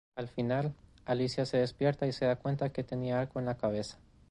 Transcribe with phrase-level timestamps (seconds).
[0.15, 0.73] Al final,
[1.05, 3.99] Alicia despierta y se da cuenta que tenía algo en la cabeza.